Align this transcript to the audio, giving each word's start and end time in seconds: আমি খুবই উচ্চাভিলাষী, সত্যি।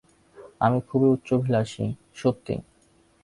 আমি 0.59 0.79
খুবই 0.81 1.09
উচ্চাভিলাষী, 1.09 1.85
সত্যি। 2.15 2.55